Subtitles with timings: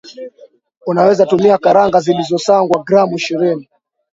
[0.85, 3.67] unaweza tumia karanga zilizosangwa gram ishirini